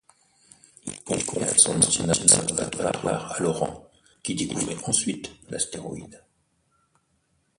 [0.87, 3.87] Il confia son ancien observatoire à Laurent,
[4.23, 6.23] qui découvrit ensuite l'astéroïde.